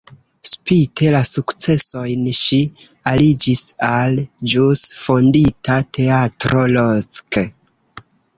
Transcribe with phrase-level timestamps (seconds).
[0.51, 2.61] Spite la sukcesojn ŝi
[3.11, 4.17] aliĝis al
[4.55, 7.41] ĵus fondita "Teatro Rock".